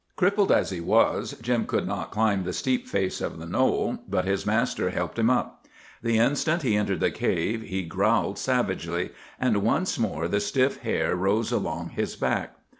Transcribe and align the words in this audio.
Crippled 0.15 0.51
as 0.51 0.71
he 0.71 0.81
was, 0.81 1.33
Jim 1.43 1.67
could 1.67 1.87
not 1.87 2.09
climb 2.09 2.43
the 2.43 2.53
steep 2.53 2.87
face 2.87 3.21
of 3.21 3.37
the 3.37 3.45
knoll, 3.45 3.99
but 4.09 4.25
his 4.25 4.47
master 4.47 4.89
helped 4.89 5.19
him 5.19 5.29
up. 5.29 5.67
The 6.01 6.17
instant 6.17 6.63
he 6.63 6.75
entered 6.75 7.01
the 7.01 7.11
cave 7.11 7.61
he 7.61 7.83
growled 7.83 8.39
savagely, 8.39 9.11
and 9.39 9.57
once 9.57 9.99
more 9.99 10.27
the 10.27 10.39
stiff 10.39 10.77
hair 10.77 11.15
rose 11.15 11.51
along 11.51 11.89
his 11.89 12.15
back. 12.15 12.55